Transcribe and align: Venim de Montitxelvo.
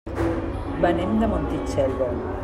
Venim 0.85 1.13
de 1.23 1.27
Montitxelvo. 1.35 2.09